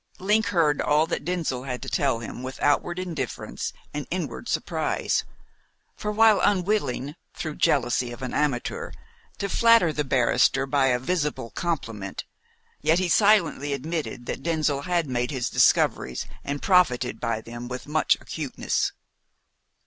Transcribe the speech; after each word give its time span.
Link 0.17 0.47
heard 0.47 0.81
all 0.81 1.05
that 1.05 1.23
Denzil 1.23 1.61
had 1.65 1.79
to 1.83 1.87
tell 1.87 2.17
him 2.21 2.41
with 2.41 2.59
outward 2.59 2.97
indifference 2.97 3.71
and 3.93 4.07
inward 4.09 4.49
surprise; 4.49 5.25
for 5.95 6.11
while 6.11 6.41
unwilling, 6.43 7.13
through 7.35 7.53
jealousy 7.57 8.11
of 8.11 8.23
an 8.23 8.33
amateur, 8.33 8.89
to 9.37 9.47
flatter 9.47 9.93
the 9.93 10.03
barrister 10.03 10.65
by 10.65 10.87
a 10.87 10.97
visible 10.97 11.51
compliment, 11.51 12.23
yet 12.81 12.97
he 12.97 13.09
silently 13.09 13.73
admitted 13.73 14.25
that 14.25 14.41
Denzil 14.41 14.81
had 14.85 15.05
made 15.05 15.29
his 15.29 15.51
discoveries 15.51 16.25
and 16.43 16.63
profited 16.63 17.19
by 17.19 17.39
them 17.39 17.67
with 17.67 17.85
much 17.85 18.15
acuteness. 18.19 18.93